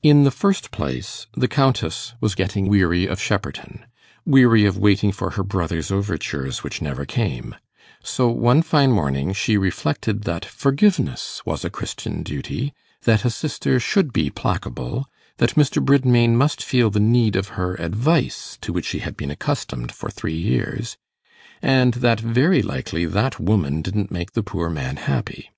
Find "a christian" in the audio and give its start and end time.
11.64-12.22